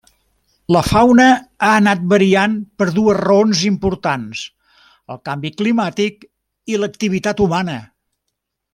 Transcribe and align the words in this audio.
La 0.75 0.79
fauna 0.85 1.27
ha 1.65 1.69
anat 1.81 2.01
variant 2.13 2.55
per 2.81 2.87
dues 2.97 3.19
raons 3.19 3.63
importants: 3.69 4.43
el 5.17 5.23
canvi 5.31 5.55
climàtic 5.63 6.29
i 6.75 6.83
l'activitat 6.85 7.47
humana. 7.49 7.81